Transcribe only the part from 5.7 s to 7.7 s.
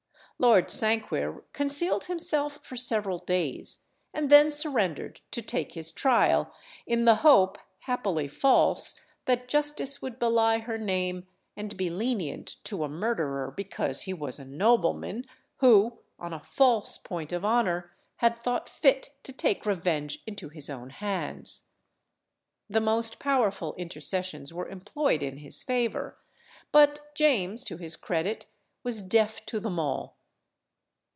his trial, in the hope